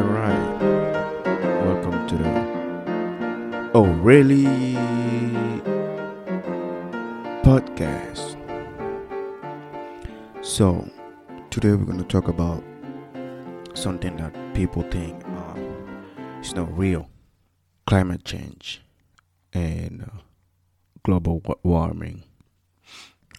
right, 0.00 0.58
right. 0.60 1.64
Welcome 1.64 2.06
to 2.08 2.16
the 2.16 3.70
Oh 3.74 3.84
Really 3.84 4.44
podcast. 7.42 8.36
So, 10.42 10.88
today 11.50 11.70
we're 11.70 11.84
going 11.84 11.98
to 11.98 12.04
talk 12.04 12.28
about 12.28 12.62
something 13.74 14.16
that 14.16 14.34
people 14.54 14.82
think 14.82 15.24
um, 15.26 16.04
is 16.40 16.54
not 16.54 16.76
real 16.76 17.08
climate 17.86 18.24
change 18.24 18.82
and 19.52 20.02
uh, 20.02 20.18
global 21.04 21.40
wa- 21.44 21.54
warming. 21.62 22.24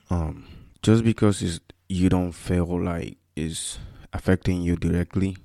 Um, 0.10 0.48
just 0.82 1.04
because 1.04 1.60
you 1.90 2.10
don't 2.10 2.32
feel 2.32 2.82
like 2.82 3.18
it's 3.36 3.80
affecting 4.14 4.62
you 4.62 4.76
directly 4.76 5.38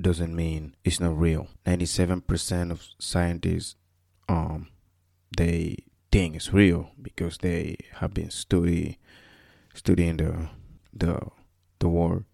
doesn't 0.00 0.34
mean 0.34 0.74
it's 0.84 1.00
not 1.00 1.18
real. 1.18 1.48
97% 1.66 2.70
of 2.70 2.86
scientists 2.98 3.76
um 4.28 4.68
they 5.36 5.76
think 6.10 6.36
it's 6.36 6.52
real 6.52 6.90
because 7.00 7.38
they 7.38 7.76
have 7.94 8.14
been 8.14 8.30
study 8.30 8.98
studying 9.74 10.18
the 10.18 10.48
the 10.92 11.18
the 11.78 11.88
world, 11.88 12.24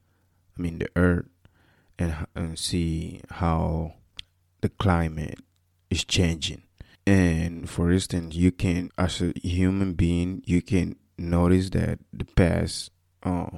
I 0.58 0.62
mean 0.62 0.78
the 0.78 0.88
earth 0.96 1.26
and 1.98 2.26
and 2.34 2.58
see 2.58 3.20
how 3.30 3.94
the 4.60 4.68
climate 4.68 5.40
is 5.90 6.04
changing. 6.04 6.62
And 7.06 7.70
for 7.70 7.90
instance, 7.90 8.34
you 8.34 8.52
can 8.52 8.90
as 8.98 9.22
a 9.22 9.32
human 9.42 9.94
being, 9.94 10.42
you 10.44 10.60
can 10.60 10.96
notice 11.16 11.70
that 11.70 11.98
the 12.12 12.24
past 12.24 12.90
uh, 13.22 13.48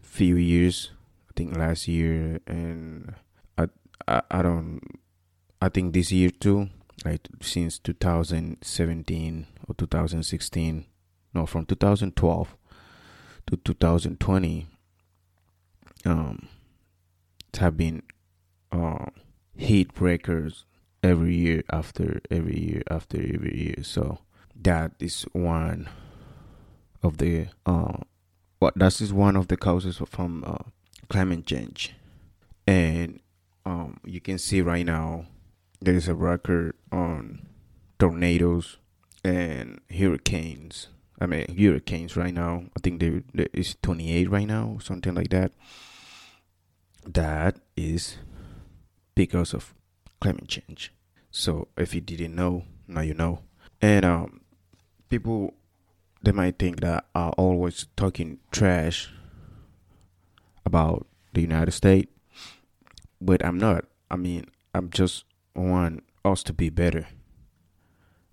few 0.00 0.36
years 0.36 0.90
think 1.40 1.56
last 1.56 1.88
year 1.88 2.38
and 2.46 3.14
I, 3.56 3.68
I 4.06 4.22
I 4.30 4.42
don't 4.42 4.80
I 5.62 5.70
think 5.70 5.94
this 5.94 6.12
year 6.12 6.30
too 6.30 6.68
like 7.04 7.26
since 7.40 7.78
2017 7.78 9.46
or 9.66 9.74
2016 9.74 10.84
no 11.32 11.46
from 11.46 11.64
2012 11.64 12.56
to 13.46 13.56
2020 13.56 14.66
um 16.04 16.48
have 17.58 17.76
been 17.76 18.02
uh 18.70 19.06
heat 19.56 19.94
breakers 19.94 20.66
every 21.02 21.34
year 21.34 21.62
after 21.70 22.20
every 22.30 22.58
year 22.58 22.82
after 22.90 23.16
every 23.18 23.56
year. 23.56 23.82
So 23.82 24.18
that 24.54 24.92
is 24.98 25.22
one 25.32 25.88
of 27.02 27.16
the 27.16 27.48
uh 27.64 27.98
what 28.58 28.74
that 28.76 29.00
is 29.00 29.12
one 29.12 29.36
of 29.36 29.48
the 29.48 29.56
causes 29.56 30.00
from 30.06 30.44
uh, 30.46 30.70
climate 31.10 31.44
change. 31.44 31.94
And 32.66 33.20
um, 33.66 34.00
you 34.04 34.20
can 34.20 34.38
see 34.38 34.62
right 34.62 34.86
now 34.86 35.26
there 35.80 35.94
is 35.94 36.08
a 36.08 36.14
record 36.14 36.74
on 36.90 37.46
tornadoes 37.98 38.78
and 39.22 39.80
hurricanes. 39.90 40.88
I 41.20 41.26
mean 41.26 41.54
hurricanes 41.54 42.16
right 42.16 42.32
now. 42.32 42.64
I 42.76 42.80
think 42.80 43.00
there, 43.00 43.22
there 43.34 43.48
is 43.52 43.76
28 43.82 44.30
right 44.30 44.46
now 44.46 44.78
something 44.82 45.14
like 45.14 45.28
that. 45.30 45.52
That 47.06 47.56
is 47.76 48.16
because 49.14 49.52
of 49.52 49.74
climate 50.20 50.48
change. 50.48 50.94
So 51.30 51.68
if 51.76 51.94
you 51.94 52.00
didn't 52.00 52.34
know 52.34 52.64
now 52.88 53.02
you 53.02 53.14
know. 53.14 53.40
And 53.82 54.04
um, 54.04 54.40
people 55.10 55.54
they 56.22 56.32
might 56.32 56.58
think 56.58 56.80
that 56.80 57.06
i'm 57.14 57.32
always 57.36 57.86
talking 57.96 58.38
trash 58.50 59.10
about 60.70 61.06
the 61.34 61.40
United 61.40 61.72
States, 61.72 62.10
but 63.20 63.44
I'm 63.44 63.58
not. 63.58 63.86
I 64.08 64.16
mean, 64.16 64.44
I'm 64.72 64.88
just 64.90 65.24
want 65.56 66.04
us 66.24 66.44
to 66.44 66.52
be 66.52 66.70
better. 66.70 67.08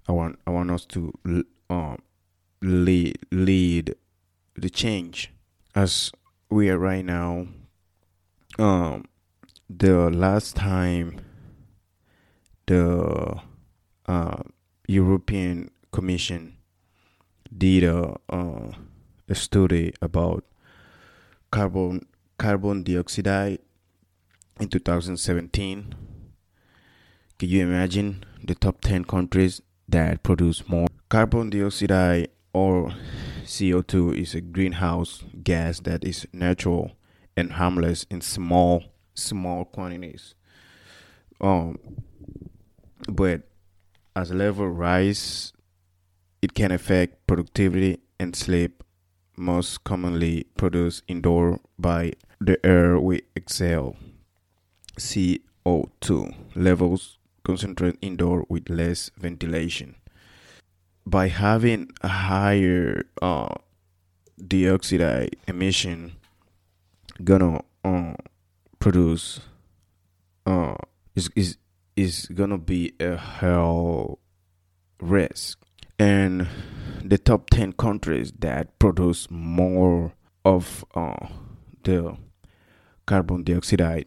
I 0.08 0.12
want 0.12 0.38
I 0.46 0.52
want 0.52 0.70
us 0.70 0.86
to 0.94 1.14
um 1.70 1.98
lead 2.62 3.18
lead 3.32 3.96
the 4.56 4.70
change 4.70 5.34
as 5.74 6.12
we 6.50 6.70
are 6.70 6.78
right 6.78 7.06
now. 7.06 7.48
Um, 8.60 9.06
the 9.70 10.10
last 10.10 10.56
time 10.56 11.20
the 12.68 13.42
uh, 14.06 14.44
European 14.88 15.72
Commission 15.92 16.58
did 17.56 17.84
a 17.84 18.16
uh, 18.30 18.72
a 19.28 19.36
study 19.36 19.94
about 20.02 20.46
carbon 21.52 22.06
carbon 22.38 22.84
dioxide 22.84 23.60
in 24.60 24.70
2017. 24.70 25.96
Can 27.40 27.50
you 27.50 27.64
imagine 27.64 28.24
the 28.44 28.56
top 28.56 28.82
10 28.82 29.06
countries 29.06 29.62
that 29.88 30.24
produce 30.24 30.68
more 30.68 30.88
carbon 31.10 31.50
dioxide 31.50 32.30
or 32.54 32.94
CO2 33.44 34.16
is 34.16 34.36
a 34.36 34.42
greenhouse 34.42 35.24
gas 35.44 35.80
that 35.82 36.04
is 36.04 36.28
natural 36.34 36.98
and 37.36 37.54
harmless 37.54 38.06
in 38.10 38.22
small 38.22 38.84
small 39.14 39.66
quantities. 39.66 40.36
Um 41.40 41.80
but 43.08 43.44
as 44.16 44.32
level 44.32 44.68
rise 44.70 45.54
it 46.42 46.54
can 46.54 46.72
affect 46.72 47.26
productivity 47.26 48.00
and 48.20 48.36
sleep 48.36 48.84
most 49.38 49.84
commonly 49.84 50.48
produced 50.58 51.04
indoor 51.08 51.60
by 51.78 52.14
the 52.40 52.64
air 52.66 53.00
we 53.00 53.22
exhale. 53.36 53.96
CO2 54.98 56.36
levels 56.56 57.20
concentrate 57.44 57.98
indoor 58.02 58.46
with 58.50 58.70
less 58.70 59.12
ventilation. 59.18 59.96
By 61.06 61.30
having 61.30 61.92
a 62.02 62.08
higher 62.08 63.04
uh, 63.22 63.56
dioxide 64.46 65.36
emission, 65.48 66.14
gonna 67.24 67.62
uh, 67.84 68.14
produce 68.80 69.40
uh, 70.46 70.76
is 71.16 71.30
is 71.36 71.58
is 71.96 72.26
gonna 72.28 72.58
be 72.58 72.94
a 73.00 73.16
hell 73.18 74.20
risk 75.00 75.60
and 76.00 76.48
the 77.04 77.18
top 77.18 77.50
10 77.50 77.74
countries 77.74 78.32
that 78.40 78.78
produce 78.80 79.30
more 79.32 80.14
of 80.44 80.86
uh, 80.94 81.28
the 81.84 82.18
carbon 83.08 83.44
dioxide 83.44 84.06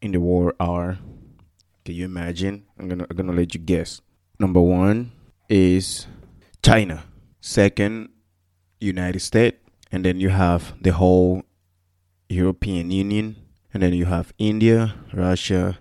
in 0.00 0.12
the 0.12 0.20
world 0.20 0.52
are 0.60 0.98
can 1.84 1.96
you 1.96 2.04
imagine? 2.04 2.62
I'm 2.78 2.88
gonna 2.88 3.06
i'm 3.10 3.16
gonna 3.16 3.32
let 3.32 3.54
you 3.54 3.60
guess. 3.60 4.00
Number 4.38 4.60
one 4.60 5.10
is 5.48 6.06
china. 6.62 7.02
Second 7.40 8.10
united 8.78 9.18
states. 9.18 9.58
And 9.90 10.04
then 10.04 10.20
you 10.20 10.28
have 10.28 10.74
the 10.80 10.92
whole 10.92 11.42
european 12.28 12.92
union. 12.92 13.34
And 13.74 13.82
then 13.82 13.94
you 13.94 14.04
have 14.04 14.32
india 14.38 14.94
russia 15.12 15.78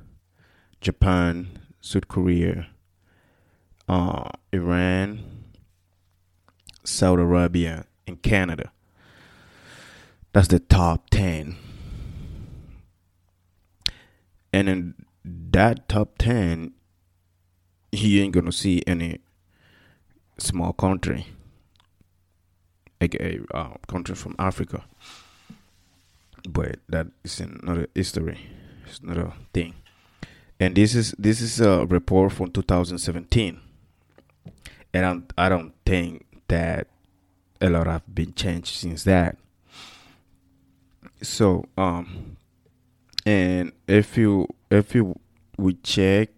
japan 0.79 1.59
south 1.81 2.07
korea 2.07 2.67
uh, 3.87 4.29
iran 4.51 5.19
Saudi 6.83 7.21
Arabia, 7.21 7.85
and 8.07 8.21
Canada. 8.21 8.71
That's 10.33 10.47
the 10.47 10.59
top 10.59 11.09
10. 11.09 11.57
And 14.53 14.69
in 14.69 14.95
that 15.51 15.87
top 15.87 16.17
10, 16.17 16.73
he 17.91 18.21
ain't 18.21 18.33
gonna 18.33 18.51
see 18.51 18.83
any 18.87 19.19
small 20.37 20.73
country, 20.73 21.27
like 22.99 23.15
a 23.15 23.39
uh, 23.53 23.75
country 23.87 24.15
from 24.15 24.35
Africa. 24.39 24.83
But 26.47 26.79
that 26.89 27.07
is 27.23 27.39
another 27.39 27.87
history. 27.93 28.39
It's 28.85 28.99
another 28.99 29.33
thing. 29.53 29.75
And 30.59 30.75
this 30.75 30.95
is 30.95 31.13
this 31.17 31.41
is 31.41 31.59
a 31.59 31.85
report 31.85 32.33
from 32.33 32.51
2017. 32.51 33.59
And 34.93 35.05
I'm, 35.05 35.27
I 35.37 35.49
don't 35.49 35.73
think 35.85 36.25
that 36.47 36.87
a 37.59 37.69
lot 37.69 37.87
have 37.87 38.13
been 38.13 38.33
changed 38.33 38.75
since 38.75 39.03
that. 39.03 39.37
So 41.21 41.65
um 41.77 42.37
and 43.25 43.71
if 43.87 44.17
you 44.17 44.47
if 44.69 44.95
you 44.95 45.15
we 45.57 45.73
check 45.75 46.29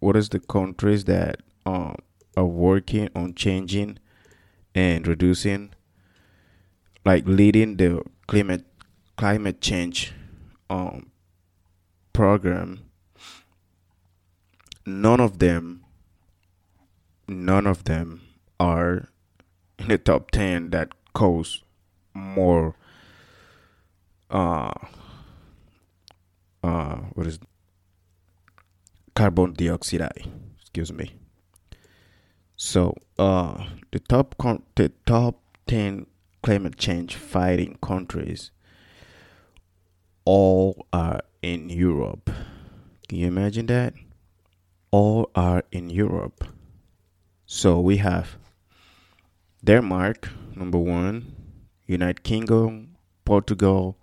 what 0.00 0.16
is 0.16 0.28
the 0.30 0.40
countries 0.40 1.04
that 1.04 1.40
um 1.66 1.94
are 2.36 2.44
working 2.44 3.08
on 3.14 3.34
changing 3.34 3.98
and 4.74 5.06
reducing 5.06 5.72
like 7.04 7.24
leading 7.26 7.76
the 7.76 8.02
climate 8.26 8.64
climate 9.16 9.60
change 9.60 10.12
um 10.70 11.10
program 12.12 12.80
none 14.84 15.20
of 15.20 15.38
them 15.38 15.84
none 17.28 17.66
of 17.66 17.84
them 17.84 18.20
are 18.58 19.08
in 19.78 19.88
the 19.88 19.98
top 19.98 20.30
10 20.30 20.70
that 20.70 20.90
cause 21.12 21.62
more 22.12 22.74
uh 24.30 24.72
uh 26.64 26.96
what 27.14 27.26
is 27.26 27.38
carbon 29.14 29.52
dioxide. 29.52 30.26
Excuse 30.60 30.92
me. 30.92 31.06
So, 32.56 32.94
uh, 33.18 33.66
the 33.92 34.00
top 34.00 34.36
con- 34.38 34.64
the 34.74 34.90
top 35.06 35.34
ten 35.66 36.06
climate 36.42 36.76
change 36.76 37.16
fighting 37.16 37.78
countries 37.82 38.50
all 40.24 40.86
are 40.92 41.20
in 41.42 41.68
Europe. 41.68 42.30
Can 43.08 43.18
you 43.18 43.26
imagine 43.26 43.66
that? 43.66 43.94
All 44.90 45.30
are 45.34 45.62
in 45.70 45.90
Europe. 45.90 46.44
So 47.46 47.80
we 47.80 47.98
have 47.98 48.38
Denmark, 49.62 50.28
number 50.54 50.78
one, 50.78 51.34
United 51.86 52.22
Kingdom, 52.22 52.96
Portugal, 53.24 53.96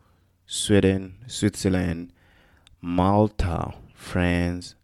Sweden, 0.45 1.17
Switzerland, 1.27 2.11
Malta, 2.81 3.73
France, 3.93 4.75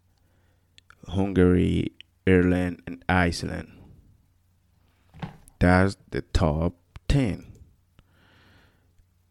Hungary, 1.08 1.92
Ireland, 2.28 2.82
and 2.86 3.04
Iceland. 3.10 3.72
That's 5.60 5.98
the 6.12 6.22
top 6.22 6.76
10. 7.08 7.46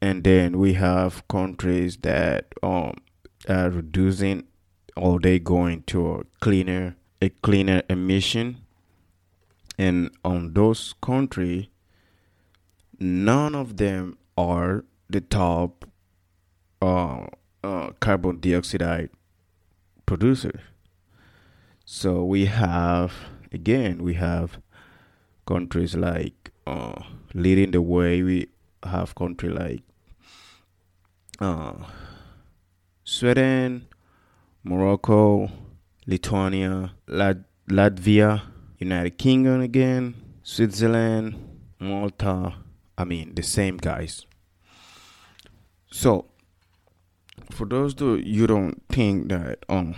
And 0.01 0.25
then 0.25 0.59
we 0.59 0.75
have 0.75 1.27
countries 1.29 1.99
that 1.99 2.47
um, 2.63 2.95
are 3.49 3.71
reducing 3.71 4.45
or 4.97 5.21
they 5.21 5.39
going 5.39 5.83
to 5.83 6.15
a 6.15 6.25
cleaner 6.41 6.97
a 7.21 7.29
cleaner 7.29 7.83
emission 7.89 8.59
and 9.79 10.11
on 10.25 10.53
those 10.55 10.95
country 11.01 11.71
none 12.99 13.55
of 13.55 13.77
them 13.77 14.17
are 14.37 14.85
the 15.09 15.21
top 15.21 15.85
uh, 16.83 17.27
uh, 17.67 17.91
carbon 18.01 18.39
dioxide 18.39 19.11
producer. 20.07 20.61
So 21.85 22.25
we 22.25 22.47
have 22.47 23.13
again 23.53 24.03
we 24.03 24.15
have 24.15 24.59
countries 25.47 25.95
like 25.95 26.53
uh, 26.67 27.03
leading 27.35 27.73
the 27.73 27.83
way. 27.83 28.23
We 28.23 28.49
have 28.85 29.15
country 29.15 29.51
like 29.51 29.83
uh, 31.41 31.75
sweden 33.05 33.87
morocco 34.63 35.51
lithuania 36.07 36.93
Lat- 37.07 37.47
latvia 37.69 38.43
united 38.79 39.19
kingdom 39.19 39.61
again 39.61 40.15
switzerland 40.43 41.35
malta. 41.81 42.55
I 42.99 43.05
mean 43.05 43.35
the 43.35 43.43
same 43.43 43.77
guys. 43.77 44.25
So 45.91 46.27
for 47.51 47.67
those 47.67 47.95
who 47.99 48.17
you 48.17 48.47
don't 48.47 48.83
think 48.89 49.29
that 49.29 49.65
um 49.69 49.95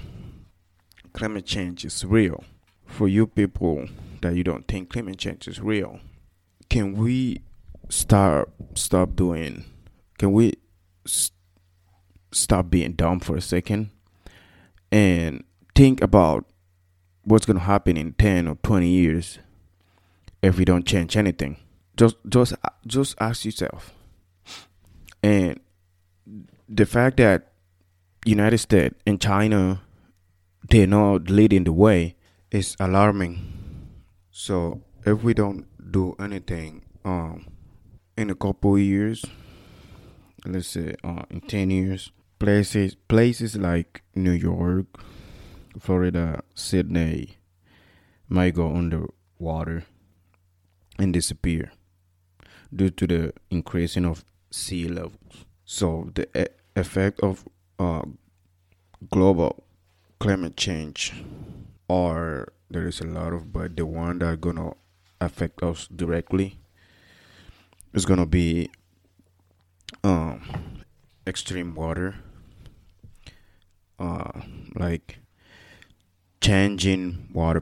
climate 1.13 1.47
change 1.47 1.85
is 1.85 2.05
real 2.05 2.45
for 2.87 3.09
you 3.09 3.27
people 3.27 3.87
that 4.23 4.35
you 4.35 4.45
don't 4.45 4.67
think 4.69 4.91
climate 4.91 5.19
change 5.19 5.49
is 5.49 5.61
real 5.61 6.01
can 6.69 6.93
we 6.95 7.41
start 7.89 8.51
stop 8.75 9.17
doing 9.17 9.65
can 10.19 10.33
we 10.33 10.53
s- 11.07 11.31
stop 12.33 12.71
being 12.71 12.93
dumb 12.93 13.21
for 13.21 13.37
a 13.37 13.41
second 13.41 13.91
and 14.91 15.45
think 15.75 16.01
about 16.03 16.45
what's 17.25 17.47
to 17.59 17.65
happen 17.65 17.97
in 17.97 18.13
10 18.15 18.49
or 18.49 18.57
20 18.57 18.89
years 18.89 19.39
if 20.43 20.57
we 20.59 20.65
don't 20.65 20.87
change 20.87 21.17
anything? 21.17 21.59
Just 21.97 22.17
just 22.29 22.55
just 22.87 23.15
ask 23.21 23.45
yourself. 23.45 23.93
And 25.23 25.61
the 26.69 26.87
fact 26.87 27.17
that 27.17 27.53
united 28.25 28.59
states 28.59 28.95
and 29.07 29.21
china 29.21 29.81
they're 30.71 30.87
not 30.87 31.31
leading 31.31 31.65
the 31.65 31.73
way 31.73 32.15
is 32.51 32.77
alarming. 32.81 33.39
So 34.31 34.83
if 35.05 35.23
we 35.23 35.35
don't 35.35 35.67
do 35.91 36.15
anything 36.19 36.83
um 37.05 37.47
in 38.17 38.29
a 38.29 38.35
couple 38.35 38.79
years 38.79 39.25
let's 40.45 40.69
say 40.69 40.95
uh, 41.03 41.23
in 41.31 41.41
10 41.41 41.71
years 41.71 42.11
places 42.39 42.95
places 42.95 43.57
like 43.57 44.03
new 44.15 44.33
york 44.33 44.87
florida 45.79 46.43
sydney 46.55 47.39
might 48.29 48.55
go 48.55 48.75
underwater 48.75 49.85
and 50.99 51.15
disappear 51.15 51.73
due 52.75 52.91
to 52.91 53.07
the 53.07 53.33
increasing 53.51 54.05
of 54.05 54.25
sea 54.51 54.87
levels 54.89 55.47
so 55.77 56.11
the 56.15 56.25
e- 56.35 56.55
effect 56.77 57.21
of 57.21 57.47
uh, 57.79 58.03
global 59.11 59.65
climate 60.19 60.57
change 60.57 61.13
or 61.89 62.53
there 62.71 62.87
is 62.87 63.01
a 63.01 63.05
lot 63.05 63.33
of 63.35 63.53
but 63.53 63.77
the 63.77 63.85
one 63.85 64.19
that 64.19 64.41
gonna 64.41 64.73
affect 65.21 65.63
us 65.63 65.87
directly 65.89 66.59
is 67.93 68.07
gonna 68.07 68.27
be 68.27 68.71
um 70.03 70.41
extreme 71.27 71.75
water. 71.75 72.15
Uh 73.99 74.41
like 74.75 75.19
changing 76.41 77.29
water 77.33 77.61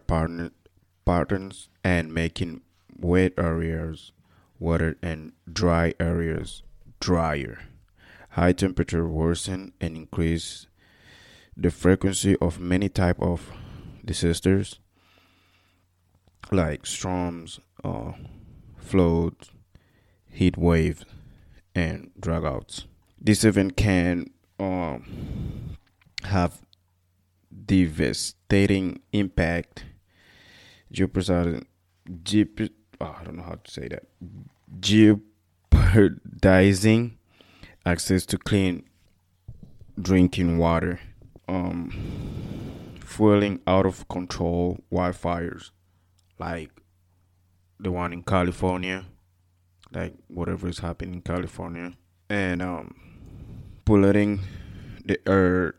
patterns 1.05 1.69
and 1.83 2.13
making 2.15 2.61
wet 2.99 3.33
areas 3.39 4.13
wetter 4.59 4.97
and 5.03 5.33
dry 5.53 5.93
areas 5.99 6.63
drier 7.01 7.59
high 8.37 8.53
temperature 8.53 9.09
worsen 9.09 9.73
and 9.81 9.97
increase 9.97 10.67
the 11.57 11.71
frequency 11.71 12.37
of 12.37 12.61
many 12.61 12.87
type 12.87 13.19
of 13.19 13.51
disasters 14.05 14.79
like 16.53 16.85
storms, 16.85 17.61
uh, 17.83 18.13
floods, 18.77 19.51
heat 20.31 20.59
waves, 20.59 21.07
and 21.75 22.11
dragouts. 22.21 22.85
This 23.19 23.43
event 23.43 23.79
can 23.79 24.27
um, 24.61 25.79
have 26.25 26.61
devastating 27.65 29.01
impact, 29.13 29.87
jeopardizing, 30.93 31.65
jeop- 32.23 32.69
oh, 33.01 33.17
I 33.19 33.25
don't 33.25 33.37
know 33.37 33.45
how 33.45 33.59
to 33.65 33.71
say 33.71 33.89
that, 33.89 34.05
jeopardizing 34.79 37.17
access 37.87 38.27
to 38.27 38.37
clean 38.37 38.85
drinking 39.99 40.59
water, 40.59 41.01
um, 41.49 41.91
fueling 43.01 43.61
out 43.67 43.87
of 43.87 44.07
control 44.09 44.79
wildfires 44.93 45.71
like 46.39 46.71
the 47.79 47.91
one 47.93 48.13
in 48.13 48.23
California, 48.23 49.07
like 49.93 50.15
whatever 50.27 50.69
is 50.69 50.81
happening 50.81 51.15
in 51.15 51.23
California, 51.23 51.93
and 52.29 52.61
um, 52.61 52.95
polluting 53.85 54.41
the 55.05 55.19
earth 55.27 55.77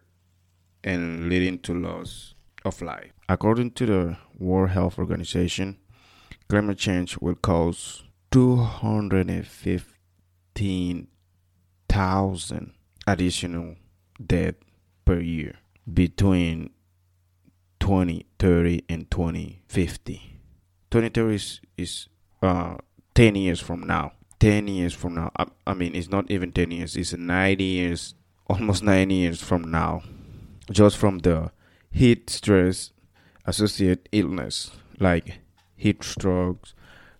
and 0.83 1.27
leading 1.27 1.59
to 1.59 1.73
loss 1.73 2.35
of 2.63 2.81
life. 2.81 3.11
According 3.27 3.71
to 3.71 3.85
the 3.85 4.17
World 4.39 4.69
Health 4.69 4.97
Organization, 4.97 5.77
climate 6.47 6.77
change 6.77 7.17
will 7.17 7.35
cause 7.35 8.03
215,000 11.97 12.73
additional 13.07 13.75
deaths 14.23 14.57
per 15.03 15.19
year 15.19 15.55
between 15.91 16.69
2030 17.79 18.83
and 18.87 19.09
2050. 19.09 20.39
2030 20.91 21.35
is, 21.35 21.61
is 21.75 22.07
uh 22.43 22.75
10 23.15 23.35
years 23.35 23.59
from 23.59 23.81
now. 23.81 24.11
10 24.39 24.67
years 24.67 24.93
from 24.93 25.15
now. 25.15 25.31
I, 25.37 25.47
I 25.65 25.73
mean 25.73 25.95
it's 25.95 26.09
not 26.09 26.29
even 26.29 26.51
10 26.51 26.69
years. 26.69 26.95
It's 26.95 27.13
90 27.13 27.63
years 27.63 28.13
almost 28.47 28.83
90 28.83 29.15
years 29.15 29.41
from 29.41 29.63
now. 29.71 30.03
Just 30.69 30.97
from 30.97 31.19
the 31.19 31.51
heat 31.89 32.29
stress 32.29 32.91
associated 33.45 34.07
illness 34.11 34.69
like 34.99 35.39
heat 35.75 36.03
strokes 36.03 36.75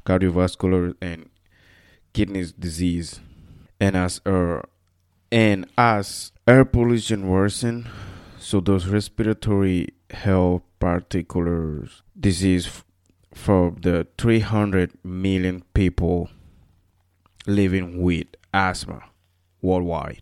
cardiovascular 0.06 0.94
and 1.02 1.30
kidney 2.14 2.46
disease 2.60 3.22
and 3.80 3.96
as 3.96 4.22
uh, 4.26 4.62
and 5.32 5.66
as 5.78 6.32
air 6.48 6.66
pollution 6.66 7.28
worsen 7.28 7.88
so 8.40 8.60
those 8.60 8.88
respiratory 8.88 9.90
health 10.12 10.64
particulars 10.80 12.02
disease 12.20 12.84
for 13.34 13.74
the 13.82 14.08
300 14.18 14.92
million 15.04 15.64
people 15.74 16.30
living 17.46 18.02
with 18.02 18.28
asthma 18.54 19.04
worldwide. 19.62 20.22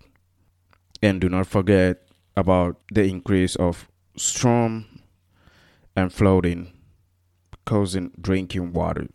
And 1.02 1.22
do 1.22 1.30
not 1.30 1.48
forget 1.48 2.02
about 2.36 2.80
the 2.92 3.04
increase 3.04 3.56
of 3.56 3.88
storm 4.18 4.86
and 5.96 6.12
flooding 6.12 6.72
causing 7.66 8.12
drinking 8.22 8.72
water 8.74 9.08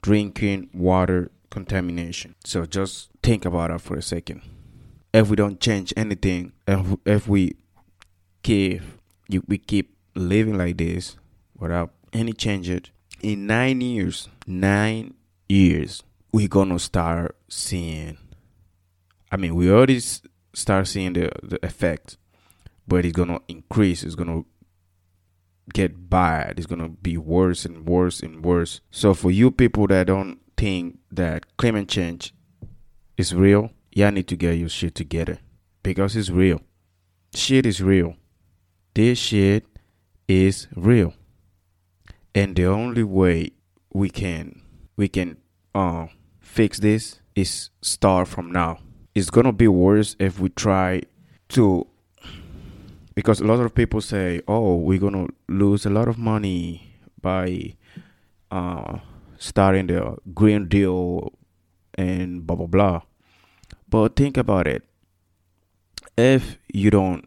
drinking 0.00 0.70
water 0.72 1.30
contamination. 1.52 2.34
So 2.44 2.64
just 2.66 3.10
think 3.22 3.44
about 3.44 3.70
that 3.70 3.80
for 3.80 3.96
a 3.96 4.02
second. 4.02 4.40
If 5.12 5.28
we 5.28 5.36
don't 5.36 5.60
change 5.60 5.92
anything, 5.96 6.52
if, 6.66 6.96
if 7.04 7.28
we 7.28 7.56
keep 8.42 8.80
you, 9.28 9.44
we 9.46 9.58
keep 9.58 9.94
living 10.14 10.56
like 10.56 10.78
this 10.78 11.16
without 11.56 11.92
any 12.12 12.32
changes, 12.32 12.90
in 13.22 13.46
nine 13.46 13.80
years, 13.82 14.28
nine 14.46 15.14
years, 15.48 16.02
we're 16.32 16.48
gonna 16.48 16.78
start 16.78 17.36
seeing. 17.48 18.16
I 19.30 19.36
mean, 19.36 19.54
we 19.54 19.70
already 19.70 20.00
start 20.00 20.88
seeing 20.88 21.12
the 21.12 21.30
the 21.42 21.64
effect, 21.64 22.16
but 22.88 23.04
it's 23.04 23.16
gonna 23.16 23.40
increase. 23.46 24.02
It's 24.02 24.14
gonna 24.14 24.44
get 25.74 26.08
bad. 26.08 26.58
It's 26.58 26.66
gonna 26.66 26.88
be 26.88 27.18
worse 27.18 27.66
and 27.66 27.86
worse 27.86 28.20
and 28.20 28.42
worse. 28.42 28.80
So 28.90 29.12
for 29.12 29.30
you 29.30 29.50
people 29.50 29.86
that 29.88 30.06
don't 30.06 30.41
think 30.62 31.00
that 31.10 31.56
climate 31.56 31.88
change 31.88 32.32
is 33.16 33.34
real, 33.34 33.72
y'all 33.90 34.12
need 34.12 34.28
to 34.28 34.36
get 34.36 34.52
your 34.52 34.68
shit 34.68 34.94
together 34.94 35.38
because 35.82 36.14
it's 36.14 36.30
real. 36.30 36.60
Shit 37.34 37.66
is 37.66 37.82
real. 37.82 38.14
This 38.94 39.18
shit 39.18 39.66
is 40.28 40.68
real. 40.76 41.14
And 42.32 42.54
the 42.54 42.66
only 42.66 43.02
way 43.02 43.50
we 43.92 44.08
can 44.08 44.62
we 44.96 45.08
can 45.08 45.38
uh 45.74 46.06
fix 46.38 46.78
this 46.78 47.20
is 47.34 47.70
start 47.80 48.28
from 48.28 48.52
now. 48.52 48.78
It's 49.16 49.30
gonna 49.30 49.52
be 49.52 49.66
worse 49.66 50.14
if 50.20 50.38
we 50.38 50.48
try 50.50 51.02
to 51.48 51.88
because 53.16 53.40
a 53.40 53.44
lot 53.44 53.58
of 53.58 53.74
people 53.74 54.00
say, 54.00 54.40
"Oh, 54.46 54.76
we're 54.76 55.00
gonna 55.00 55.26
lose 55.48 55.84
a 55.86 55.90
lot 55.90 56.06
of 56.06 56.18
money 56.18 56.94
by 57.20 57.74
uh, 58.52 58.98
starting 59.42 59.88
the 59.88 60.16
Green 60.32 60.68
Deal 60.68 61.32
and 61.94 62.46
blah 62.46 62.56
blah 62.56 62.66
blah." 62.66 63.00
But 63.88 64.16
think 64.16 64.36
about 64.36 64.66
it. 64.66 64.84
If 66.16 66.58
you 66.72 66.90
don't 66.90 67.26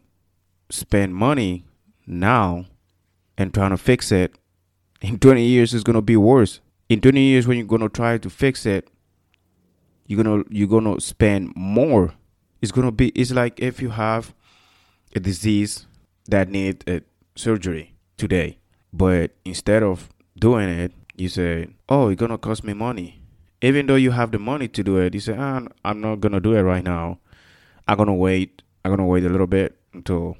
spend 0.70 1.14
money 1.14 1.64
now 2.06 2.66
and 3.36 3.52
trying 3.52 3.70
to 3.70 3.76
fix 3.76 4.10
it, 4.10 4.34
in 5.00 5.18
20 5.20 5.44
years 5.44 5.74
it's 5.74 5.84
gonna 5.84 6.02
be 6.02 6.16
worse. 6.16 6.60
In 6.88 7.00
20 7.00 7.20
years, 7.20 7.46
when 7.46 7.58
you're 7.58 7.66
gonna 7.66 7.88
try 7.88 8.16
to 8.16 8.30
fix 8.30 8.64
it, 8.64 8.88
you're 10.06 10.22
gonna 10.22 10.44
you're 10.50 10.68
gonna 10.68 11.00
spend 11.00 11.52
more. 11.56 12.14
It's 12.62 12.72
gonna 12.72 12.92
be. 12.92 13.08
It's 13.08 13.32
like 13.32 13.58
if 13.60 13.82
you 13.82 13.90
have 13.90 14.34
a 15.14 15.20
disease 15.20 15.86
that 16.28 16.48
need 16.48 16.84
a 16.88 17.02
surgery 17.34 17.94
today, 18.16 18.58
but 18.92 19.32
instead 19.44 19.82
of 19.82 20.08
doing 20.38 20.68
it, 20.68 20.92
you 21.16 21.28
say, 21.28 21.68
"Oh, 21.88 22.08
it's 22.08 22.20
gonna 22.20 22.38
cost 22.38 22.64
me 22.64 22.74
money." 22.74 23.22
Even 23.62 23.86
though 23.86 23.96
you 23.96 24.10
have 24.10 24.30
the 24.32 24.38
money 24.38 24.68
to 24.68 24.82
do 24.84 24.98
it, 24.98 25.14
you 25.14 25.20
say, 25.20 25.36
ah, 25.36 25.62
"I'm 25.84 26.00
not 26.00 26.20
gonna 26.20 26.40
do 26.40 26.54
it 26.54 26.62
right 26.62 26.84
now. 26.84 27.18
I'm 27.88 27.96
gonna 27.96 28.14
wait. 28.14 28.62
I'm 28.84 28.92
gonna 28.92 29.06
wait 29.06 29.24
a 29.24 29.28
little 29.28 29.46
bit 29.46 29.78
until 29.92 30.36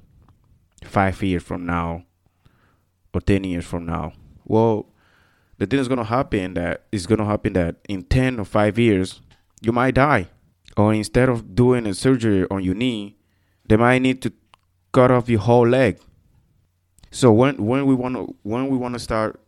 five 0.85 1.23
years 1.23 1.43
from 1.43 1.67
now 1.67 2.05
or 3.13 3.21
ten 3.21 3.45
years 3.45 3.65
from 3.65 3.87
now." 3.87 4.13
Well, 4.45 4.93
the 5.59 5.67
thing 5.67 5.81
is 5.81 5.89
gonna 5.89 6.05
happen 6.05 6.55
that 6.55 6.85
it's 6.93 7.07
gonna 7.07 7.25
happen 7.25 7.55
that 7.55 7.77
in 7.89 8.03
ten 8.05 8.39
or 8.39 8.45
five 8.45 8.79
years 8.79 9.23
you 9.63 9.73
might 9.73 9.95
die, 9.95 10.29
or 10.77 10.93
instead 10.93 11.29
of 11.29 11.55
doing 11.55 11.87
a 11.87 11.95
surgery 11.95 12.47
on 12.51 12.63
your 12.63 12.75
knee, 12.75 13.17
they 13.67 13.77
might 13.77 14.03
need 14.03 14.21
to 14.23 14.33
cut 14.93 15.11
off 15.11 15.29
your 15.29 15.41
whole 15.41 15.67
leg. 15.67 15.99
So 17.11 17.33
when 17.33 17.65
when 17.65 17.87
we 17.87 17.95
want 17.95 18.15
to 18.17 18.35
when 18.43 18.69
we 18.69 18.77
want 18.77 18.95
to 18.95 19.01
start 19.01 19.41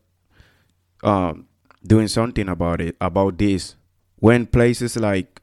um, 1.02 1.46
doing 1.86 2.08
something 2.08 2.48
about 2.48 2.80
it 2.80 2.96
about 3.00 3.38
this, 3.38 3.76
when 4.16 4.46
places 4.46 4.96
like 4.96 5.40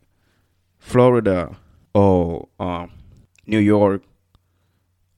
Florida 0.79 1.55
or 1.93 2.47
um, 2.59 2.91
New 3.45 3.59
York 3.59 4.03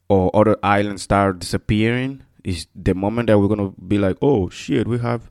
or 0.09 0.33
other 0.35 0.57
islands 0.63 1.01
start 1.01 1.39
disappearing, 1.39 2.23
is 2.43 2.67
the 2.75 2.93
moment 2.93 3.27
that 3.27 3.39
we're 3.39 3.47
gonna 3.47 3.71
be 3.87 3.97
like, 3.97 4.17
oh 4.21 4.49
shit, 4.49 4.87
we 4.87 4.99
have 4.99 5.29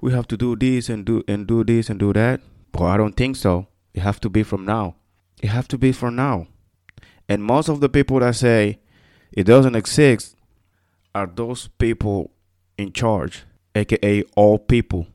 we 0.00 0.12
have 0.12 0.28
to 0.28 0.36
do 0.36 0.54
this 0.54 0.88
and 0.88 1.04
do 1.04 1.24
and 1.26 1.46
do 1.46 1.64
this 1.64 1.90
and 1.90 1.98
do 1.98 2.12
that. 2.12 2.40
But 2.70 2.84
I 2.84 2.96
don't 2.96 3.16
think 3.16 3.36
so. 3.36 3.66
It 3.94 4.00
have 4.00 4.20
to 4.20 4.28
be 4.28 4.42
from 4.42 4.64
now. 4.64 4.96
It 5.42 5.48
have 5.48 5.68
to 5.68 5.78
be 5.78 5.92
from 5.92 6.16
now. 6.16 6.46
And 7.28 7.42
most 7.42 7.68
of 7.68 7.80
the 7.80 7.88
people 7.88 8.20
that 8.20 8.36
say 8.36 8.78
it 9.32 9.44
doesn't 9.44 9.74
exist 9.74 10.36
are 11.14 11.26
those 11.26 11.68
people 11.78 12.30
in 12.76 12.92
charge, 12.92 13.44
aka 13.78 14.22
all 14.36 14.58
people. 14.58 15.06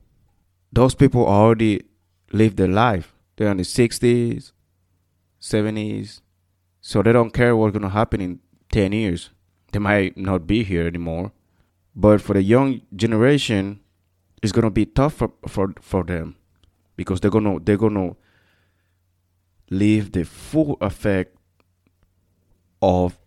Those 0.71 0.95
people 0.95 1.25
already 1.25 1.83
live 2.31 2.55
their 2.55 2.67
life. 2.67 3.13
They're 3.35 3.51
in 3.51 3.57
the 3.57 3.63
60s, 3.63 4.51
70s, 5.41 6.21
so 6.81 7.01
they 7.01 7.13
don't 7.13 7.33
care 7.33 7.55
what's 7.55 7.73
going 7.73 7.83
to 7.83 7.89
happen 7.89 8.21
in 8.21 8.39
10 8.71 8.91
years. 8.91 9.29
They 9.71 9.79
might 9.79 10.17
not 10.17 10.47
be 10.47 10.63
here 10.63 10.87
anymore. 10.87 11.31
But 11.95 12.21
for 12.21 12.33
the 12.33 12.41
young 12.41 12.81
generation, 12.95 13.81
it's 14.41 14.51
going 14.51 14.63
to 14.63 14.71
be 14.71 14.85
tough 14.85 15.13
for, 15.13 15.31
for, 15.47 15.73
for 15.81 16.03
them 16.03 16.35
because 16.95 17.19
they're 17.19 17.31
going 17.31 17.45
to 17.45 17.63
they're 17.63 17.77
going 17.77 17.95
to 17.95 18.15
live 19.69 20.11
the 20.11 20.23
full 20.25 20.77
effect 20.81 21.35
of 22.81 23.17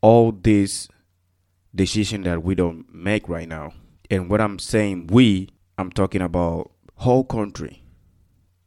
all 0.00 0.32
this 0.32 0.88
decision 1.74 2.22
that 2.22 2.42
we 2.42 2.54
don't 2.54 2.92
make 2.94 3.28
right 3.28 3.48
now. 3.48 3.72
And 4.10 4.30
what 4.30 4.40
I'm 4.40 4.58
saying 4.58 5.08
we, 5.08 5.48
I'm 5.78 5.90
talking 5.90 6.22
about 6.22 6.70
whole 6.96 7.24
country. 7.24 7.82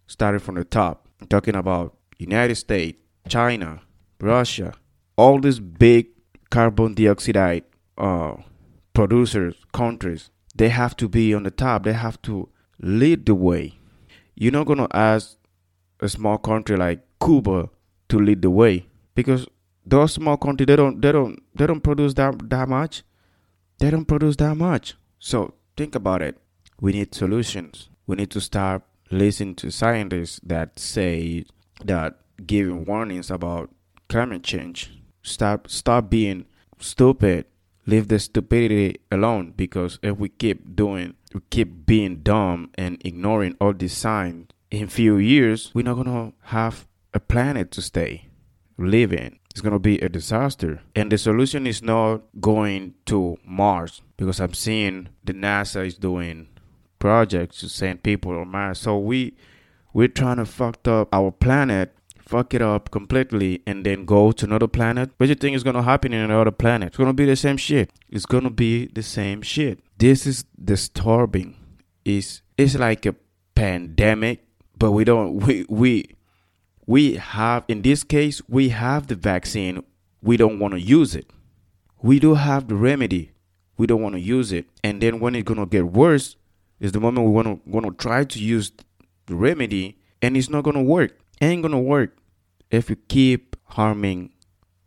Starting 0.07 0.39
from 0.39 0.55
the 0.55 0.63
top. 0.63 1.07
I'm 1.21 1.27
talking 1.27 1.55
about 1.55 1.95
United 2.17 2.55
States, 2.55 2.97
China, 3.27 3.81
Russia, 4.19 4.73
all 5.15 5.39
these 5.39 5.59
big 5.59 6.07
carbon 6.49 6.93
dioxide 6.93 7.63
uh, 7.97 8.35
producers, 8.93 9.55
countries, 9.73 10.29
they 10.55 10.69
have 10.69 10.95
to 10.97 11.07
be 11.07 11.33
on 11.33 11.43
the 11.43 11.51
top. 11.51 11.83
They 11.83 11.93
have 11.93 12.21
to 12.23 12.49
lead 12.81 13.25
the 13.25 13.35
way. 13.35 13.79
You're 14.35 14.51
not 14.51 14.67
gonna 14.67 14.87
ask 14.93 15.37
a 15.99 16.09
small 16.09 16.37
country 16.37 16.75
like 16.77 17.01
Cuba 17.23 17.69
to 18.09 18.19
lead 18.19 18.41
the 18.41 18.49
way 18.49 18.87
because 19.15 19.47
those 19.85 20.13
small 20.13 20.37
countries 20.37 20.67
they 20.67 20.75
don't 20.75 21.01
they 21.01 21.11
don't 21.11 21.39
they 21.55 21.67
don't 21.67 21.81
produce 21.81 22.13
that 22.15 22.49
that 22.49 22.67
much. 22.67 23.03
They 23.79 23.89
don't 23.91 24.05
produce 24.05 24.35
that 24.37 24.55
much. 24.55 24.95
So 25.19 25.53
think 25.77 25.95
about 25.95 26.21
it. 26.21 26.37
We 26.79 26.93
need 26.93 27.13
solutions. 27.13 27.89
We 28.07 28.15
need 28.15 28.31
to 28.31 28.41
start 28.41 28.83
listening 29.11 29.55
to 29.55 29.71
scientists 29.71 30.39
that 30.43 30.79
say 30.79 31.45
that 31.83 32.17
giving 32.45 32.85
warnings 32.85 33.29
about 33.29 33.69
climate 34.07 34.43
change. 34.43 34.91
Stop 35.21 35.69
stop 35.69 36.09
being 36.09 36.45
stupid. 36.79 37.45
Leave 37.85 38.07
the 38.07 38.19
stupidity 38.19 38.97
alone 39.11 39.53
because 39.55 39.99
if 40.01 40.17
we 40.17 40.29
keep 40.29 40.75
doing 40.75 41.15
we 41.33 41.41
keep 41.49 41.85
being 41.85 42.17
dumb 42.17 42.69
and 42.75 43.01
ignoring 43.03 43.55
all 43.59 43.73
these 43.73 43.97
signs, 43.97 44.47
in 44.71 44.87
few 44.87 45.17
years 45.17 45.71
we're 45.73 45.83
not 45.83 45.95
gonna 45.95 46.33
have 46.43 46.87
a 47.13 47.19
planet 47.19 47.71
to 47.71 47.81
stay 47.81 48.27
live 48.77 49.11
in 49.11 49.37
it's 49.59 49.61
going 49.61 49.73
to 49.73 49.79
be 49.79 49.99
a 49.99 50.07
disaster. 50.07 50.79
And 50.95 51.11
the 51.11 51.17
solution 51.17 51.67
is 51.67 51.83
not 51.83 52.21
going 52.39 52.93
to 53.07 53.37
Mars 53.43 54.01
because 54.15 54.39
I'm 54.39 54.53
seeing 54.53 55.09
the 55.25 55.33
NASA 55.33 55.85
is 55.85 55.95
doing 55.95 56.47
projects 56.97 57.59
to 57.59 57.67
send 57.67 58.01
people 58.01 58.39
on 58.39 58.47
Mars. 58.47 58.79
So 58.79 58.97
we 58.97 59.35
we're 59.91 60.07
trying 60.07 60.37
to 60.37 60.45
fuck 60.45 60.87
up 60.87 61.09
our 61.11 61.31
planet, 61.31 61.93
fuck 62.17 62.53
it 62.53 62.61
up 62.61 62.89
completely, 62.89 63.61
and 63.67 63.85
then 63.85 64.05
go 64.05 64.31
to 64.31 64.45
another 64.45 64.69
planet. 64.69 65.11
What 65.17 65.25
do 65.25 65.31
you 65.31 65.35
think 65.35 65.57
is 65.57 65.63
gonna 65.63 65.83
happen 65.83 66.13
in 66.13 66.21
another 66.21 66.51
planet? 66.51 66.87
It's 66.87 66.97
gonna 66.97 67.11
be 67.11 67.25
the 67.25 67.35
same 67.35 67.57
shit. 67.57 67.91
It's 68.07 68.25
gonna 68.25 68.51
be 68.51 68.85
the 68.85 69.03
same 69.03 69.41
shit. 69.41 69.81
This 69.97 70.25
is 70.25 70.45
disturbing. 70.63 71.57
It's 72.05 72.43
it's 72.57 72.75
like 72.75 73.05
a 73.05 73.15
pandemic, 73.55 74.45
but 74.77 74.93
we 74.93 75.03
don't 75.03 75.35
we 75.45 75.65
we 75.67 76.05
we 76.89 77.17
have 77.17 77.63
in 77.67 77.83
this 77.83 78.03
case 78.03 78.41
we 78.49 78.69
have 78.69 79.05
the 79.05 79.15
vaccine. 79.15 79.83
We 80.23 80.37
don't 80.37 80.57
want 80.57 80.73
to 80.73 80.79
use 80.79 81.13
it. 81.13 81.29
We 82.01 82.17
do 82.19 82.33
have 82.33 82.67
the 82.67 82.73
remedy. 82.73 83.31
We 83.77 83.85
don't 83.85 84.01
want 84.01 84.15
to 84.15 84.19
use 84.19 84.51
it. 84.51 84.65
And 84.83 84.99
then 84.99 85.19
when 85.19 85.35
it's 85.35 85.45
going 85.47 85.59
to 85.59 85.67
get 85.67 85.85
worse 85.85 86.35
is 86.79 86.91
the 86.91 86.99
moment 86.99 87.27
we 87.27 87.31
want 87.31 87.47
to 87.47 87.71
going 87.71 87.83
to 87.83 87.95
try 87.95 88.23
to 88.23 88.39
use 88.39 88.71
the 89.27 89.35
remedy 89.35 89.99
and 90.23 90.35
it's 90.35 90.49
not 90.49 90.63
going 90.63 90.77
to 90.77 90.81
work 90.81 91.11
ain't 91.41 91.61
going 91.61 91.73
to 91.73 91.77
work 91.77 92.17
if 92.71 92.89
you 92.89 92.95
keep 92.95 93.55
harming 93.65 94.31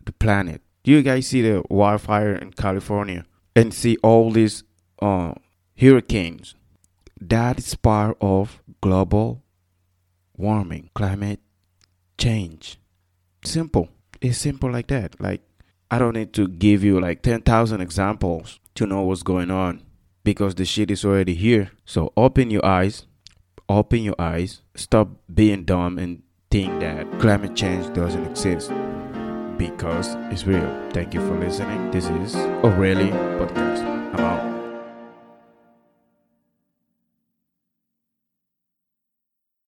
the 0.05 0.13
planet. 0.13 0.61
Do 0.83 0.91
you 0.91 1.03
guys 1.03 1.29
see 1.29 1.43
the 1.43 1.63
wildfire 1.71 2.35
in 2.35 2.51
california 2.51 3.25
and 3.55 3.73
see 3.73 3.97
all 4.03 4.33
these 4.33 4.65
uh, 5.01 5.35
hurricanes? 5.79 6.57
That 7.21 7.61
is 7.61 7.77
part 7.77 8.17
of 8.21 8.61
global 8.81 9.45
warming. 10.37 10.91
Climate 10.95 11.39
change. 12.23 12.79
Simple. 13.45 13.89
It's 14.21 14.39
simple 14.39 14.71
like 14.71 14.87
that. 14.89 15.21
Like, 15.21 15.43
I 15.91 15.99
don't 15.99 16.15
need 16.15 16.33
to 16.35 16.47
give 16.47 16.85
you 16.85 17.01
like 17.01 17.23
10,000 17.23 17.81
examples 17.81 18.61
to 18.77 18.87
know 18.87 19.03
what's 19.03 19.25
going 19.25 19.51
on 19.51 19.83
because 20.23 20.55
the 20.55 20.65
shit 20.65 20.91
is 20.91 21.05
already 21.05 21.35
here. 21.35 21.73
So 21.85 22.13
open 22.17 22.51
your 22.51 22.65
eyes, 22.65 23.07
open 23.69 24.03
your 24.05 24.15
eyes, 24.19 24.63
stop 24.77 25.09
being 25.33 25.65
dumb 25.65 25.99
and 25.99 26.23
think 26.51 26.81
that 26.81 27.21
climate 27.21 27.57
change 27.57 27.93
doesn't 27.93 28.25
exist 28.27 28.71
because 29.59 30.15
it's 30.31 30.47
real. 30.47 30.71
Thank 30.93 31.15
you 31.15 31.21
for 31.27 31.37
listening. 31.39 31.91
This 31.91 32.07
is 32.07 32.37
Aurelie 32.63 33.11
Podcast. 33.39 34.52